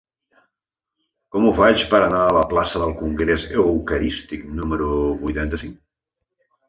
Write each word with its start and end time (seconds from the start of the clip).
Com 1.35 1.43
ho 1.43 1.51
faig 1.59 1.83
per 1.91 1.99
anar 2.05 2.21
a 2.29 2.33
la 2.37 2.43
plaça 2.53 2.81
del 2.85 2.95
Congrés 3.03 3.45
Eucarístic 3.65 4.49
número 4.61 4.91
vuitanta-cinc? 5.25 5.81